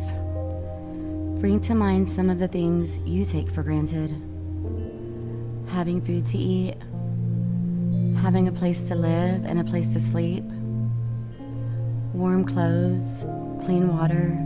Bring 1.39 1.61
to 1.61 1.73
mind 1.73 2.09
some 2.09 2.29
of 2.29 2.39
the 2.39 2.47
things 2.49 2.97
you 3.05 3.23
take 3.23 3.49
for 3.49 3.63
granted 3.63 4.11
having 5.69 6.01
food 6.01 6.25
to 6.25 6.37
eat, 6.37 6.75
having 8.21 8.49
a 8.49 8.51
place 8.51 8.85
to 8.89 8.95
live 8.95 9.45
and 9.45 9.61
a 9.61 9.63
place 9.63 9.93
to 9.93 9.99
sleep, 10.01 10.43
warm 12.11 12.43
clothes, 12.43 13.23
clean 13.63 13.87
water, 13.87 14.37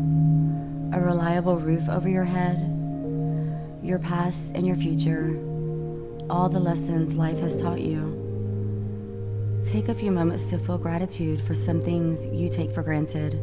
a 0.95 1.03
reliable 1.03 1.57
roof 1.57 1.89
over 1.89 2.07
your 2.07 2.23
head, 2.23 2.59
your 3.81 3.97
past 3.97 4.51
and 4.53 4.67
your 4.67 4.75
future, 4.75 5.35
all 6.29 6.49
the 6.49 6.59
lessons 6.59 7.15
life 7.15 7.39
has 7.39 7.59
taught 7.59 7.81
you. 7.81 8.24
Take 9.67 9.89
a 9.89 9.95
few 9.95 10.11
moments 10.11 10.49
to 10.51 10.59
feel 10.59 10.77
gratitude 10.77 11.41
for 11.41 11.55
some 11.55 11.79
things 11.79 12.27
you 12.27 12.49
take 12.49 12.71
for 12.71 12.83
granted 12.83 13.33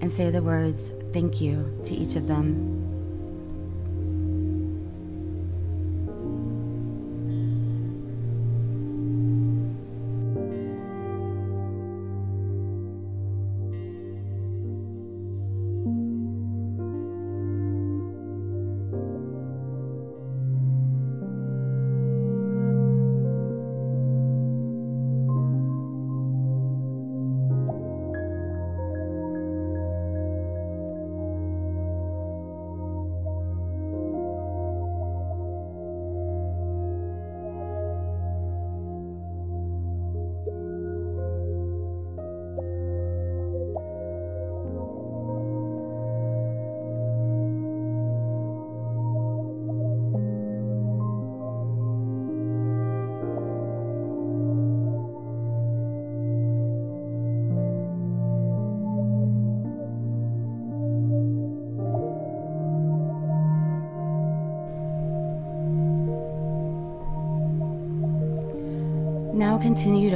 and 0.00 0.10
say 0.12 0.28
the 0.28 0.42
words 0.42 0.90
thank 1.12 1.40
you 1.40 1.78
to 1.84 1.94
each 1.94 2.16
of 2.16 2.26
them. 2.26 2.83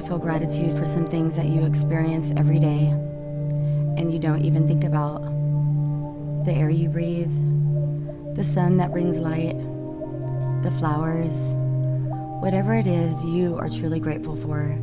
Feel 0.09 0.19
gratitude 0.19 0.75
for 0.79 0.87
some 0.87 1.05
things 1.05 1.37
that 1.37 1.45
you 1.45 1.67
experience 1.67 2.33
every 2.35 2.59
day 2.59 2.87
and 3.99 4.11
you 4.11 4.19
don't 4.19 4.43
even 4.43 4.67
think 4.67 4.83
about. 4.83 5.21
The 6.47 6.53
air 6.53 6.71
you 6.71 6.89
breathe, 6.89 7.31
the 8.35 8.43
sun 8.43 8.79
that 8.79 8.91
brings 8.91 9.19
light, 9.19 9.59
the 10.63 10.71
flowers, 10.79 11.35
whatever 12.41 12.75
it 12.75 12.87
is 12.87 13.23
you 13.23 13.59
are 13.59 13.69
truly 13.69 14.01
grateful 14.01 14.35
for. 14.37 14.75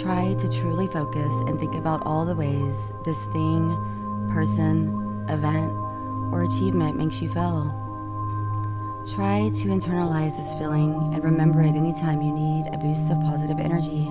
Try 0.00 0.32
to 0.32 0.48
truly 0.48 0.86
focus 0.86 1.34
and 1.46 1.60
think 1.60 1.74
about 1.74 2.06
all 2.06 2.24
the 2.24 2.34
ways 2.34 2.76
this 3.04 3.22
thing, 3.34 3.68
person, 4.32 5.26
event, 5.28 5.72
or 6.32 6.44
achievement 6.44 6.96
makes 6.96 7.20
you 7.20 7.30
feel. 7.34 7.89
Try 9.08 9.48
to 9.48 9.68
internalize 9.68 10.36
this 10.36 10.52
feeling 10.54 10.92
and 11.14 11.24
remember 11.24 11.62
it 11.62 11.74
anytime 11.74 12.20
you 12.20 12.34
need 12.34 12.66
a 12.70 12.76
boost 12.76 13.10
of 13.10 13.18
positive 13.22 13.58
energy. 13.58 14.06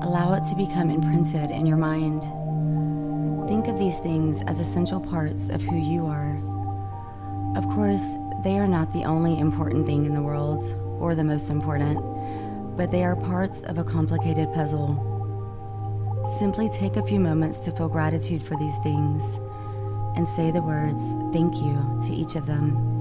Allow 0.00 0.32
it 0.32 0.48
to 0.48 0.56
become 0.56 0.88
imprinted 0.88 1.50
in 1.50 1.66
your 1.66 1.76
mind. 1.76 2.22
Think 3.46 3.68
of 3.68 3.78
these 3.78 3.98
things 3.98 4.42
as 4.46 4.58
essential 4.58 5.02
parts 5.02 5.50
of 5.50 5.60
who 5.60 5.76
you 5.76 6.06
are. 6.06 6.32
Of 7.58 7.68
course, 7.74 8.02
they 8.42 8.58
are 8.58 8.66
not 8.66 8.90
the 8.90 9.04
only 9.04 9.38
important 9.38 9.84
thing 9.84 10.06
in 10.06 10.14
the 10.14 10.22
world, 10.22 10.64
or 10.98 11.14
the 11.14 11.22
most 11.22 11.50
important, 11.50 11.98
but 12.78 12.90
they 12.90 13.04
are 13.04 13.16
parts 13.16 13.60
of 13.64 13.76
a 13.76 13.84
complicated 13.84 14.50
puzzle. 14.54 14.96
Simply 16.38 16.70
take 16.70 16.96
a 16.96 17.06
few 17.06 17.20
moments 17.20 17.58
to 17.58 17.70
feel 17.70 17.90
gratitude 17.90 18.42
for 18.42 18.56
these 18.56 18.76
things 18.78 19.38
and 20.16 20.26
say 20.26 20.50
the 20.50 20.62
words 20.62 21.04
thank 21.34 21.54
you 21.56 22.00
to 22.06 22.14
each 22.14 22.34
of 22.34 22.46
them. 22.46 22.93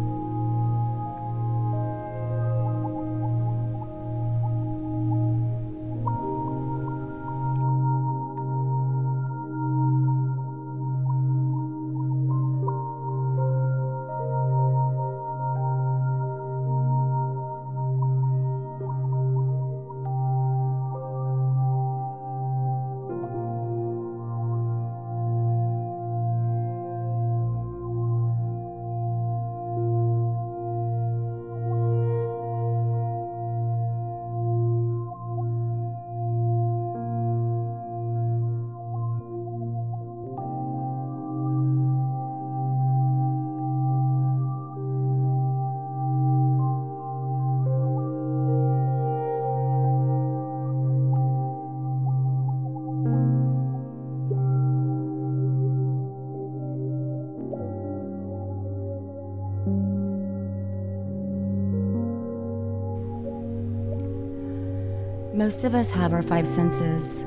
Most 65.44 65.66
of 65.66 65.76
us 65.76 65.92
have 65.92 66.14
our 66.14 66.22
five 66.22 66.48
senses. 66.48 67.26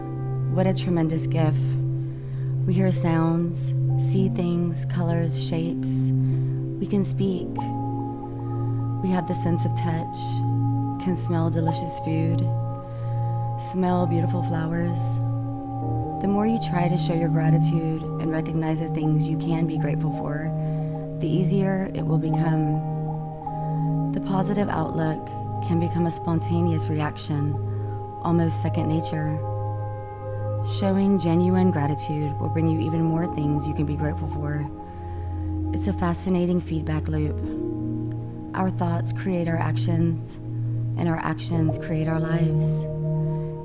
What 0.55 0.67
a 0.67 0.73
tremendous 0.73 1.27
gift. 1.27 1.59
We 2.65 2.73
hear 2.73 2.91
sounds, 2.91 3.75
see 4.11 4.31
things, 4.31 4.87
colors, 4.87 5.37
shapes. 5.37 5.91
We 6.81 6.87
can 6.87 7.05
speak. 7.05 7.49
We 9.03 9.11
have 9.11 9.29
the 9.29 9.35
sense 9.43 9.67
of 9.67 9.73
touch, 9.73 10.17
can 11.05 11.15
smell 11.15 11.51
delicious 11.51 11.99
food, 12.07 12.39
smell 13.71 14.07
beautiful 14.07 14.43
flowers. 14.45 14.99
The 16.23 16.29
more 16.29 16.47
you 16.47 16.59
try 16.71 16.89
to 16.89 16.97
show 16.97 17.13
your 17.13 17.29
gratitude 17.29 18.01
and 18.03 18.33
recognize 18.33 18.81
the 18.81 18.89
things 18.95 19.29
you 19.29 19.37
can 19.37 19.67
be 19.67 19.77
grateful 19.77 20.17
for, 20.17 20.51
the 21.21 21.29
easier 21.29 21.91
it 21.95 22.07
will 22.07 22.17
become. 22.17 22.81
The 24.15 24.23
positive 24.23 24.71
outlook 24.71 25.27
can 25.69 25.79
become 25.79 26.07
a 26.07 26.11
spontaneous 26.11 26.89
reaction 26.89 27.66
almost 28.27 28.61
second 28.61 28.89
nature. 28.89 29.39
Showing 30.81 31.17
genuine 31.17 31.71
gratitude 31.71 32.37
will 32.41 32.49
bring 32.49 32.67
you 32.67 32.81
even 32.81 33.01
more 33.01 33.33
things 33.37 33.69
you 33.69 33.73
can 33.73 33.87
be 33.87 33.95
grateful 33.95 34.29
for. 34.31 34.69
It's 35.73 35.87
a 35.87 35.93
fascinating 35.93 36.61
feedback 36.61 37.07
loop. 37.07 37.37
Our 38.57 38.69
thoughts 38.71 39.13
create 39.13 39.47
our 39.47 39.57
actions, 39.57 40.39
and 40.99 41.09
our 41.09 41.19
actions 41.19 41.79
create 41.79 42.09
our 42.09 42.19
lives. 42.19 42.67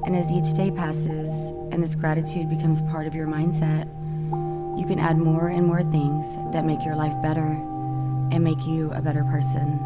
And 0.05 0.15
as 0.15 0.31
each 0.31 0.53
day 0.53 0.69
passes 0.69 1.31
and 1.71 1.81
this 1.81 1.95
gratitude 1.95 2.47
becomes 2.47 2.83
part 2.83 3.07
of 3.07 3.15
your 3.15 3.25
mindset, 3.25 3.87
you 4.79 4.85
can 4.85 4.99
add 4.99 5.17
more 5.17 5.47
and 5.47 5.65
more 5.65 5.81
things 5.81 6.27
that 6.53 6.65
make 6.65 6.85
your 6.85 6.95
life 6.95 7.19
better 7.23 7.47
and 8.31 8.43
make 8.43 8.63
you 8.67 8.91
a 8.91 9.01
better 9.01 9.23
person. 9.23 9.79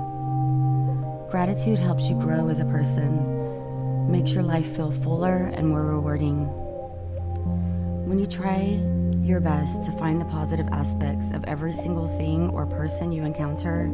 Gratitude 1.32 1.80
helps 1.80 2.10
you 2.10 2.20
grow 2.20 2.50
as 2.50 2.60
a 2.60 2.66
person 2.66 3.35
makes 4.08 4.32
your 4.32 4.44
life 4.44 4.76
feel 4.76 4.92
fuller 4.92 5.52
and 5.54 5.68
more 5.68 5.84
rewarding. 5.84 6.46
When 8.08 8.20
you 8.20 8.28
try 8.28 8.80
your 9.24 9.40
best 9.40 9.84
to 9.86 9.92
find 9.94 10.22
the 10.22 10.26
positive 10.26 10.68
aspects 10.72 11.32
of 11.32 11.44
every 11.46 11.74
single 11.74 12.08
thing 12.18 12.50
or 12.50 12.66
person 12.66 13.12
you 13.12 13.24
encounter, 13.24 13.88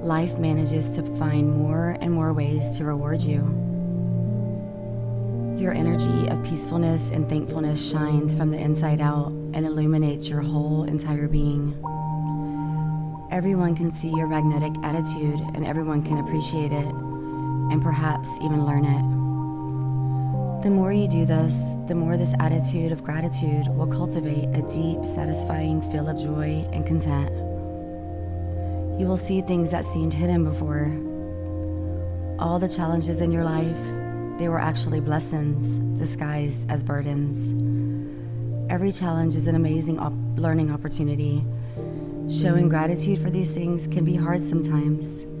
life 0.00 0.36
manages 0.38 0.90
to 0.96 1.02
find 1.16 1.56
more 1.56 1.96
and 2.00 2.12
more 2.12 2.32
ways 2.32 2.76
to 2.76 2.84
reward 2.84 3.22
you. 3.22 3.38
Your 5.56 5.72
energy 5.72 6.28
of 6.28 6.42
peacefulness 6.42 7.12
and 7.12 7.28
thankfulness 7.28 7.80
shines 7.88 8.34
from 8.34 8.50
the 8.50 8.58
inside 8.58 9.00
out 9.00 9.28
and 9.28 9.64
illuminates 9.64 10.28
your 10.28 10.40
whole 10.40 10.82
entire 10.84 11.28
being. 11.28 11.78
Everyone 13.30 13.76
can 13.76 13.94
see 13.94 14.10
your 14.10 14.26
magnetic 14.26 14.72
attitude 14.82 15.40
and 15.54 15.64
everyone 15.64 16.02
can 16.02 16.18
appreciate 16.18 16.72
it 16.72 17.11
and 17.72 17.82
perhaps 17.82 18.28
even 18.42 18.66
learn 18.66 18.84
it. 18.84 20.62
The 20.62 20.70
more 20.70 20.92
you 20.92 21.08
do 21.08 21.24
this, 21.24 21.56
the 21.88 21.94
more 21.94 22.18
this 22.18 22.34
attitude 22.38 22.92
of 22.92 23.02
gratitude 23.02 23.66
will 23.68 23.86
cultivate 23.86 24.44
a 24.54 24.62
deep, 24.68 25.04
satisfying 25.06 25.80
feel 25.90 26.08
of 26.08 26.20
joy 26.20 26.68
and 26.72 26.86
content. 26.86 27.30
You 29.00 29.06
will 29.06 29.16
see 29.16 29.40
things 29.40 29.70
that 29.70 29.86
seemed 29.86 30.12
hidden 30.12 30.44
before. 30.44 30.92
All 32.38 32.58
the 32.58 32.68
challenges 32.68 33.22
in 33.22 33.32
your 33.32 33.42
life, 33.42 34.38
they 34.38 34.48
were 34.48 34.60
actually 34.60 35.00
blessings 35.00 35.78
disguised 35.98 36.70
as 36.70 36.82
burdens. 36.82 37.50
Every 38.70 38.92
challenge 38.92 39.34
is 39.34 39.46
an 39.46 39.54
amazing 39.54 39.98
op- 39.98 40.12
learning 40.36 40.70
opportunity. 40.70 41.44
Showing 42.28 42.68
gratitude 42.68 43.18
for 43.20 43.30
these 43.30 43.50
things 43.50 43.88
can 43.88 44.04
be 44.04 44.14
hard 44.14 44.44
sometimes. 44.44 45.31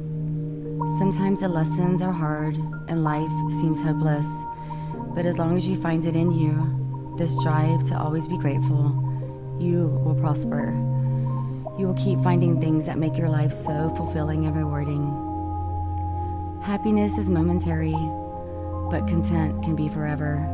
Sometimes 0.98 1.38
the 1.38 1.48
lessons 1.48 2.02
are 2.02 2.12
hard 2.12 2.56
and 2.88 3.04
life 3.04 3.30
seems 3.60 3.80
hopeless, 3.80 4.26
but 5.14 5.24
as 5.24 5.38
long 5.38 5.56
as 5.56 5.66
you 5.66 5.80
find 5.80 6.04
it 6.04 6.16
in 6.16 6.32
you, 6.32 7.14
this 7.16 7.40
drive 7.44 7.84
to 7.84 7.96
always 7.96 8.26
be 8.26 8.36
grateful, 8.36 8.90
you 9.60 9.86
will 10.04 10.16
prosper. 10.16 10.72
You 11.78 11.86
will 11.86 11.94
keep 11.94 12.20
finding 12.20 12.60
things 12.60 12.86
that 12.86 12.98
make 12.98 13.16
your 13.16 13.28
life 13.28 13.52
so 13.52 13.94
fulfilling 13.96 14.44
and 14.44 14.56
rewarding. 14.56 15.06
Happiness 16.62 17.16
is 17.16 17.30
momentary, 17.30 17.94
but 18.90 19.06
content 19.06 19.62
can 19.62 19.76
be 19.76 19.88
forever. 19.88 20.44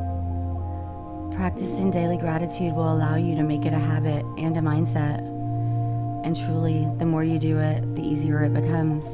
Practicing 1.36 1.90
daily 1.90 2.18
gratitude 2.18 2.74
will 2.74 2.92
allow 2.92 3.16
you 3.16 3.34
to 3.34 3.42
make 3.42 3.64
it 3.64 3.72
a 3.72 3.78
habit 3.78 4.26
and 4.36 4.58
a 4.58 4.60
mindset. 4.60 5.20
And 6.22 6.36
truly, 6.36 6.86
the 6.98 7.06
more 7.06 7.24
you 7.24 7.38
do 7.38 7.58
it, 7.58 7.94
the 7.94 8.02
easier 8.02 8.44
it 8.44 8.52
becomes. 8.52 9.06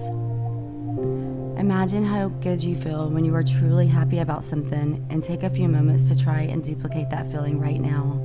Imagine 1.58 2.04
how 2.04 2.28
good 2.28 2.64
you 2.64 2.76
feel 2.76 3.08
when 3.08 3.24
you 3.24 3.32
are 3.34 3.42
truly 3.42 3.86
happy 3.86 4.18
about 4.18 4.42
something 4.42 5.06
and 5.08 5.22
take 5.22 5.44
a 5.44 5.50
few 5.50 5.68
moments 5.68 6.08
to 6.08 6.20
try 6.20 6.40
and 6.40 6.64
duplicate 6.64 7.10
that 7.10 7.30
feeling 7.30 7.60
right 7.60 7.80
now. 7.80 8.20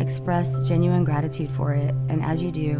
Express 0.00 0.68
genuine 0.68 1.04
gratitude 1.04 1.50
for 1.52 1.74
it, 1.74 1.94
and 2.08 2.22
as 2.24 2.42
you 2.42 2.50
do, 2.50 2.78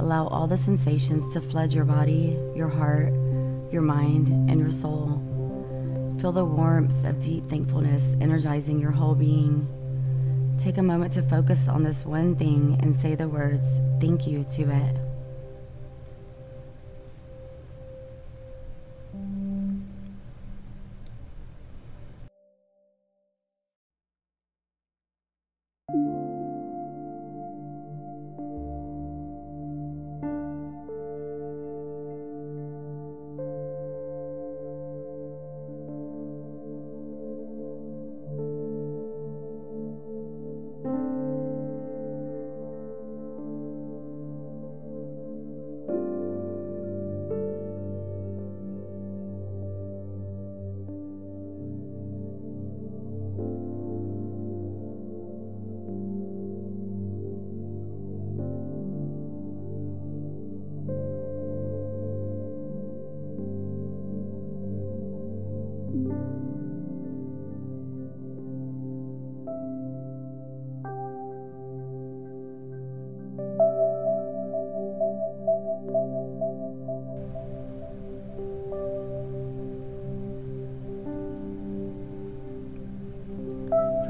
allow 0.00 0.26
all 0.26 0.48
the 0.48 0.56
sensations 0.56 1.32
to 1.32 1.40
flood 1.40 1.72
your 1.72 1.84
body, 1.84 2.36
your 2.56 2.68
heart, 2.68 3.12
your 3.72 3.82
mind, 3.82 4.28
and 4.50 4.58
your 4.58 4.72
soul. 4.72 5.22
Feel 6.20 6.32
the 6.32 6.44
warmth 6.44 7.04
of 7.04 7.20
deep 7.20 7.48
thankfulness 7.48 8.16
energizing 8.20 8.80
your 8.80 8.90
whole 8.90 9.14
being. 9.14 9.68
Take 10.58 10.78
a 10.78 10.82
moment 10.82 11.12
to 11.12 11.22
focus 11.22 11.68
on 11.68 11.84
this 11.84 12.04
one 12.04 12.34
thing 12.34 12.76
and 12.82 13.00
say 13.00 13.14
the 13.14 13.28
words 13.28 13.68
thank 14.00 14.26
you 14.26 14.42
to 14.44 14.62
it. 14.62 15.03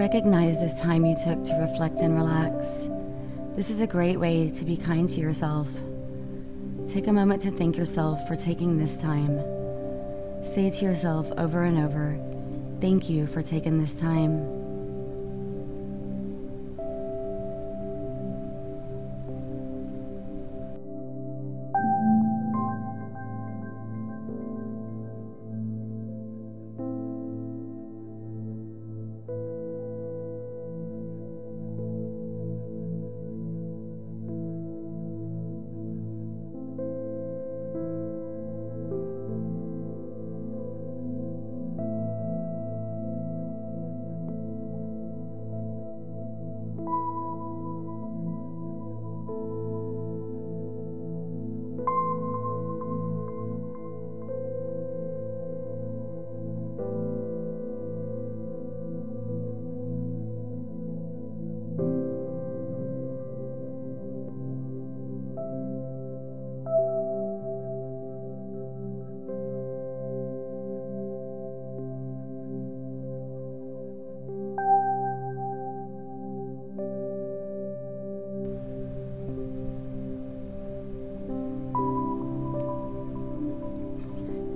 Recognize 0.05 0.61
this 0.61 0.79
time 0.79 1.07
you 1.07 1.17
took 1.17 1.43
to 1.45 1.55
reflect 1.55 2.03
and 2.03 2.14
relax. 2.14 2.67
This 3.57 3.71
is 3.71 3.81
a 3.81 3.87
great 3.87 4.21
way 4.21 4.51
to 4.51 4.62
be 4.62 4.77
kind 4.77 5.09
to 5.09 5.19
yourself. 5.19 5.67
Take 6.87 7.07
a 7.07 7.12
moment 7.12 7.40
to 7.40 7.51
thank 7.51 7.79
yourself 7.79 8.29
for 8.29 8.37
taking 8.37 8.77
this 8.77 9.01
time. 9.01 9.38
Say 10.45 10.71
to 10.71 10.85
yourself 10.85 11.33
over 11.38 11.62
and 11.62 11.79
over, 11.79 12.19
Thank 12.83 13.09
you 13.09 13.27
for 13.27 13.40
taking 13.40 13.79
this 13.79 13.95
time. 13.95 14.63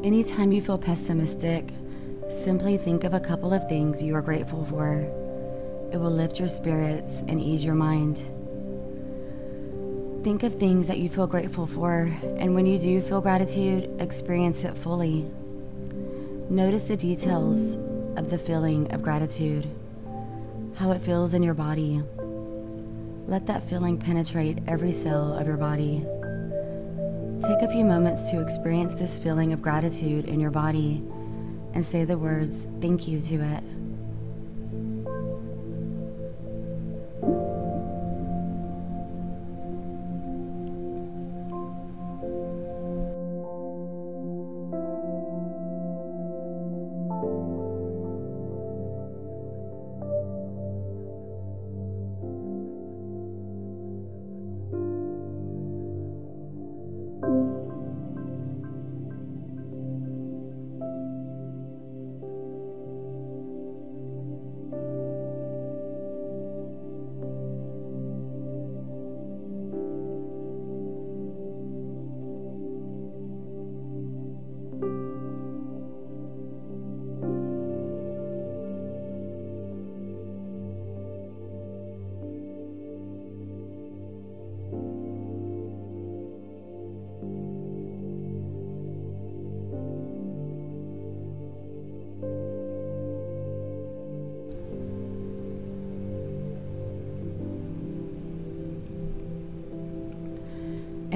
Anytime 0.04 0.52
you 0.52 0.62
feel 0.62 0.78
pessimistic, 0.78 1.70
simply 2.30 2.76
think 2.76 3.02
of 3.02 3.14
a 3.14 3.20
couple 3.20 3.52
of 3.52 3.68
things 3.68 4.00
you 4.00 4.14
are 4.14 4.22
grateful 4.22 4.64
for. 4.66 5.00
It 5.92 5.96
will 5.96 6.12
lift 6.12 6.38
your 6.38 6.46
spirits 6.46 7.24
and 7.26 7.40
ease 7.40 7.64
your 7.64 7.74
mind. 7.74 8.18
Think 10.22 10.44
of 10.44 10.54
things 10.54 10.86
that 10.86 10.98
you 10.98 11.08
feel 11.08 11.26
grateful 11.26 11.66
for, 11.66 12.12
and 12.36 12.54
when 12.54 12.64
you 12.64 12.78
do 12.78 13.02
feel 13.02 13.20
gratitude, 13.20 13.90
experience 14.00 14.62
it 14.62 14.78
fully. 14.78 15.26
Notice 16.48 16.84
the 16.84 16.96
details 16.96 17.74
of 18.16 18.30
the 18.30 18.38
feeling 18.38 18.92
of 18.92 19.02
gratitude, 19.02 19.68
how 20.76 20.92
it 20.92 21.02
feels 21.02 21.34
in 21.34 21.42
your 21.42 21.54
body. 21.54 22.02
Let 23.26 23.46
that 23.46 23.68
feeling 23.68 23.98
penetrate 23.98 24.58
every 24.68 24.92
cell 24.92 25.32
of 25.32 25.46
your 25.46 25.56
body. 25.56 26.06
Take 27.40 27.62
a 27.62 27.68
few 27.68 27.84
moments 27.84 28.30
to 28.32 28.40
experience 28.40 28.94
this 28.94 29.16
feeling 29.16 29.52
of 29.52 29.62
gratitude 29.62 30.24
in 30.24 30.40
your 30.40 30.50
body 30.50 31.04
and 31.72 31.86
say 31.86 32.04
the 32.04 32.18
words 32.18 32.66
thank 32.80 33.06
you 33.06 33.20
to 33.20 33.34
it. 33.36 33.77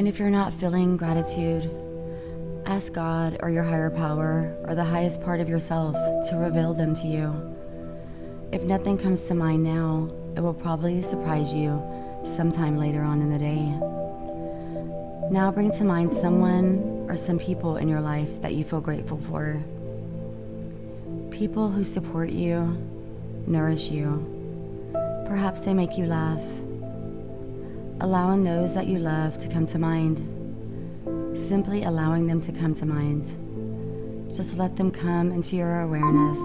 And 0.02 0.08
if 0.08 0.18
you're 0.18 0.30
not 0.30 0.52
feeling 0.52 0.96
gratitude, 0.96 1.70
ask 2.66 2.92
God 2.92 3.36
or 3.40 3.50
your 3.50 3.62
higher 3.62 3.88
power 3.88 4.52
or 4.66 4.74
the 4.74 4.82
highest 4.82 5.22
part 5.22 5.38
of 5.38 5.48
yourself 5.48 5.94
to 6.28 6.36
reveal 6.38 6.74
them 6.74 6.92
to 6.96 7.06
you. 7.06 7.56
If 8.50 8.64
nothing 8.64 8.98
comes 8.98 9.20
to 9.28 9.34
mind 9.36 9.62
now, 9.62 10.10
it 10.36 10.40
will 10.40 10.54
probably 10.54 11.04
surprise 11.04 11.54
you 11.54 11.80
sometime 12.24 12.78
later 12.78 13.00
on 13.00 13.22
in 13.22 13.30
the 13.30 13.38
day. 13.38 13.62
Now 15.30 15.52
bring 15.52 15.70
to 15.70 15.84
mind 15.84 16.12
someone 16.12 17.06
or 17.08 17.16
some 17.16 17.38
people 17.38 17.76
in 17.76 17.88
your 17.88 18.00
life 18.00 18.42
that 18.42 18.54
you 18.54 18.64
feel 18.64 18.80
grateful 18.80 19.18
for. 19.18 19.62
People 21.30 21.70
who 21.70 21.84
support 21.84 22.30
you, 22.30 22.76
nourish 23.46 23.88
you. 23.88 24.18
Perhaps 25.28 25.60
they 25.60 25.74
make 25.74 25.96
you 25.96 26.06
laugh. 26.06 26.42
Allowing 28.02 28.42
those 28.42 28.74
that 28.74 28.88
you 28.88 28.98
love 28.98 29.38
to 29.38 29.48
come 29.48 29.64
to 29.66 29.78
mind. 29.78 30.18
Simply 31.38 31.84
allowing 31.84 32.26
them 32.26 32.40
to 32.40 32.50
come 32.50 32.74
to 32.74 32.84
mind. 32.84 33.26
Just 34.34 34.56
let 34.56 34.76
them 34.76 34.90
come 34.90 35.30
into 35.30 35.54
your 35.54 35.82
awareness. 35.82 36.38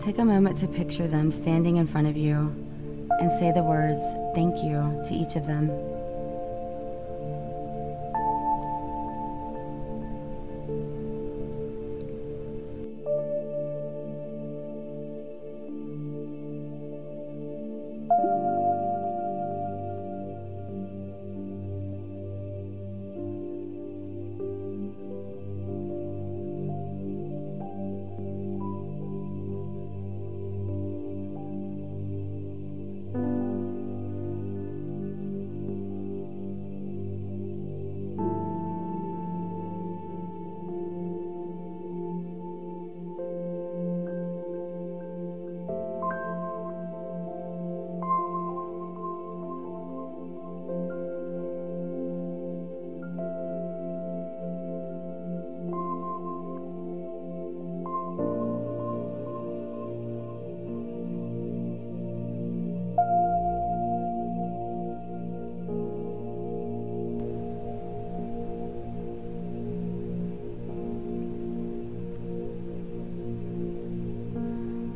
Take 0.00 0.18
a 0.18 0.24
moment 0.24 0.56
to 0.58 0.68
picture 0.68 1.08
them 1.08 1.32
standing 1.32 1.78
in 1.78 1.88
front 1.88 2.06
of 2.06 2.16
you 2.16 2.36
and 3.18 3.32
say 3.32 3.50
the 3.50 3.64
words 3.64 4.00
thank 4.36 4.62
you 4.62 5.02
to 5.08 5.12
each 5.12 5.34
of 5.34 5.48
them. 5.48 5.68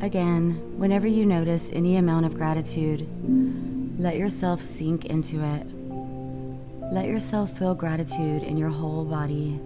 Again, 0.09 0.73
whenever 0.79 1.05
you 1.05 1.23
notice 1.23 1.69
any 1.71 1.97
amount 1.97 2.25
of 2.25 2.33
gratitude, 2.33 3.07
let 3.99 4.17
yourself 4.17 4.59
sink 4.59 5.05
into 5.05 5.35
it. 5.43 5.67
Let 6.91 7.05
yourself 7.05 7.55
feel 7.55 7.75
gratitude 7.75 8.41
in 8.41 8.57
your 8.57 8.69
whole 8.69 9.05
body. 9.05 9.59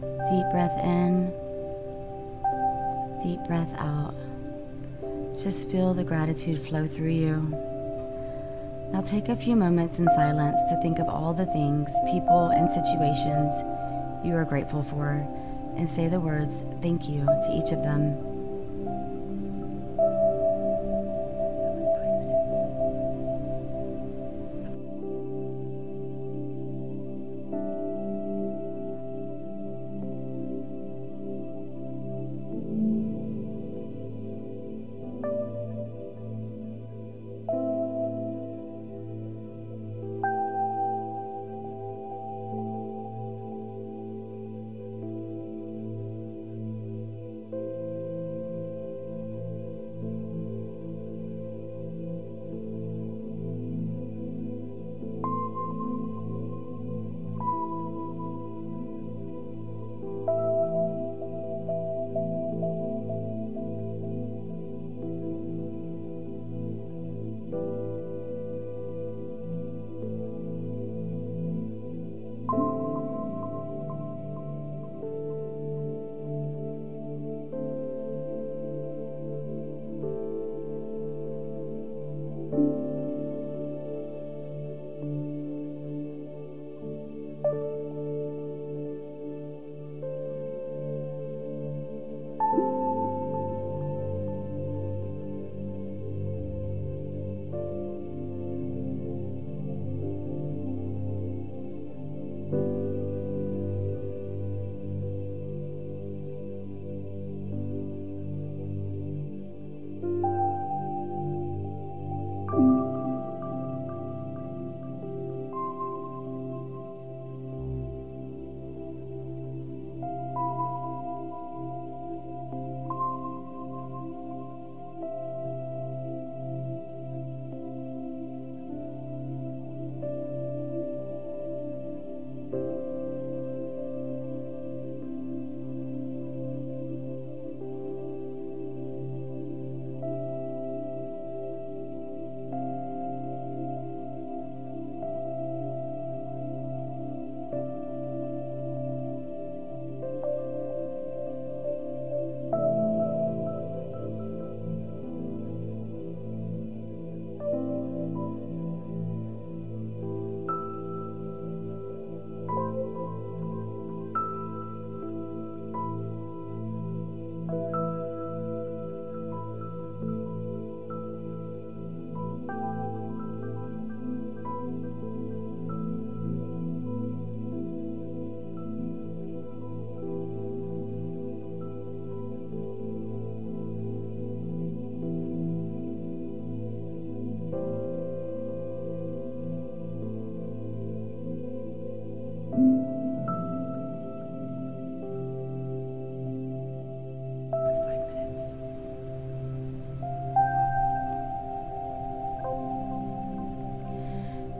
Deep 0.00 0.44
breath 0.50 0.76
in, 0.82 1.30
deep 3.22 3.38
breath 3.46 3.72
out. 3.78 4.16
Just 5.40 5.70
feel 5.70 5.94
the 5.94 6.02
gratitude 6.02 6.60
flow 6.60 6.88
through 6.88 7.12
you. 7.12 7.36
Now 8.92 9.02
take 9.02 9.28
a 9.28 9.36
few 9.36 9.54
moments 9.54 10.00
in 10.00 10.08
silence 10.16 10.60
to 10.68 10.82
think 10.82 10.98
of 10.98 11.08
all 11.08 11.32
the 11.32 11.46
things, 11.46 11.90
people, 12.10 12.48
and 12.48 12.74
situations 12.74 13.54
you 14.26 14.34
are 14.34 14.44
grateful 14.44 14.82
for 14.82 15.24
and 15.76 15.88
say 15.88 16.08
the 16.08 16.18
words 16.18 16.64
thank 16.82 17.08
you 17.08 17.24
to 17.24 17.54
each 17.56 17.70
of 17.70 17.84
them. 17.84 18.27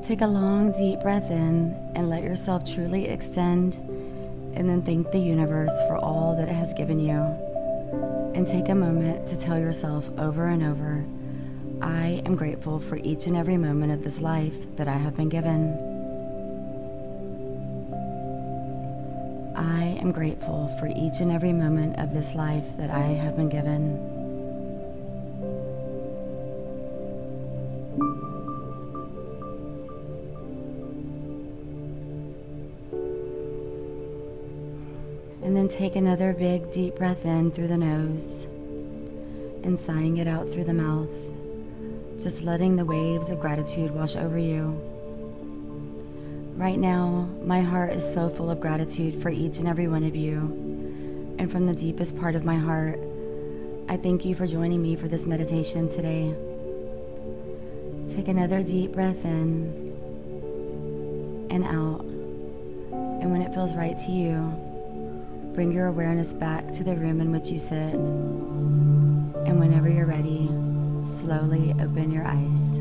Take 0.09 0.23
a 0.23 0.27
long, 0.27 0.73
deep 0.73 1.01
breath 1.01 1.31
in 1.31 1.77
and 1.95 2.09
let 2.09 2.23
yourself 2.23 2.65
truly 2.65 3.09
extend, 3.09 3.75
and 4.55 4.67
then 4.67 4.81
thank 4.81 5.11
the 5.11 5.19
universe 5.19 5.79
for 5.87 5.99
all 5.99 6.35
that 6.37 6.49
it 6.49 6.55
has 6.55 6.73
given 6.73 6.99
you. 6.99 7.21
And 8.35 8.47
take 8.47 8.71
a 8.71 8.75
moment 8.75 9.29
to 9.29 9.37
tell 9.39 9.59
yourself 9.59 10.09
over 10.17 10.47
and 10.47 10.63
over 10.63 11.05
I 11.83 12.23
am 12.25 12.37
grateful 12.37 12.81
for 12.81 12.97
each 12.97 13.27
and 13.27 13.37
every 13.37 13.59
moment 13.59 13.93
of 13.93 14.03
this 14.03 14.19
life 14.19 14.57
that 14.77 14.89
I 14.89 14.97
have 14.97 15.15
been 15.15 15.29
given. 15.29 15.75
I 19.55 19.99
am 20.01 20.11
grateful 20.11 20.75
for 20.81 20.87
each 20.87 21.21
and 21.21 21.31
every 21.31 21.53
moment 21.53 21.99
of 21.99 22.15
this 22.15 22.35
life 22.35 22.79
that 22.79 22.89
I 22.89 23.09
have 23.09 23.37
been 23.37 23.51
given. 23.51 24.18
Take 35.69 35.97
another 35.97 36.33
big 36.33 36.73
deep 36.73 36.97
breath 36.97 37.27
in 37.27 37.51
through 37.51 37.69
the 37.69 37.77
nose 37.77 38.45
and 39.63 39.79
sighing 39.79 40.17
it 40.17 40.27
out 40.27 40.49
through 40.49 40.65
the 40.65 40.73
mouth, 40.73 41.11
just 42.19 42.43
letting 42.43 42.75
the 42.75 42.87
waves 42.87 43.29
of 43.29 43.39
gratitude 43.39 43.91
wash 43.91 44.17
over 44.17 44.39
you. 44.39 44.81
Right 46.57 46.79
now, 46.79 47.29
my 47.45 47.61
heart 47.61 47.93
is 47.93 48.03
so 48.03 48.31
full 48.31 48.51
of 48.51 48.61
gratitude 48.61 49.21
for 49.21 49.29
each 49.29 49.59
and 49.59 49.69
every 49.69 49.89
one 49.89 50.05
of 50.05 50.17
you. 50.17 50.39
And 51.39 51.53
from 51.53 51.67
the 51.67 51.75
deepest 51.75 52.19
part 52.19 52.35
of 52.35 52.47
my 52.47 52.57
heart, 52.57 52.99
I 53.89 53.99
thank 53.99 54.25
you 54.25 54.35
for 54.35 54.47
joining 54.47 54.81
me 54.81 54.97
for 54.97 55.07
this 55.07 55.27
meditation 55.27 55.89
today. 55.89 56.35
Take 58.11 58.29
another 58.29 58.63
deep 58.63 58.93
breath 58.93 59.23
in 59.25 59.87
and 61.51 61.65
out. 61.65 62.01
And 63.21 63.31
when 63.31 63.43
it 63.43 63.53
feels 63.53 63.75
right 63.75 63.97
to 63.99 64.11
you, 64.11 64.68
Bring 65.55 65.73
your 65.73 65.87
awareness 65.87 66.33
back 66.33 66.71
to 66.73 66.85
the 66.85 66.95
room 66.95 67.21
in 67.21 67.33
which 67.33 67.49
you 67.51 67.59
sit. 67.59 67.95
And 67.95 69.59
whenever 69.59 69.89
you're 69.89 70.07
ready, 70.07 70.47
slowly 71.21 71.75
open 71.81 72.13
your 72.13 72.25
eyes. 72.25 72.78